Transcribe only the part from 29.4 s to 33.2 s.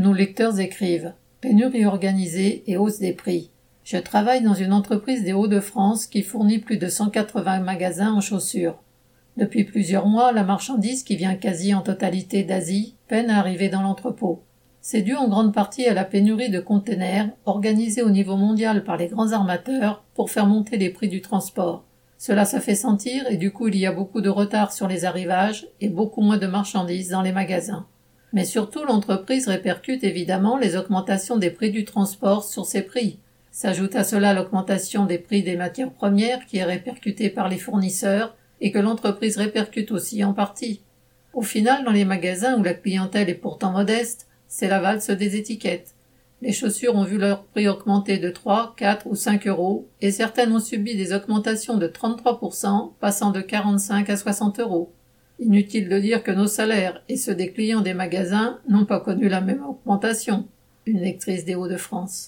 répercute évidemment les augmentations des prix du transport sur ses prix.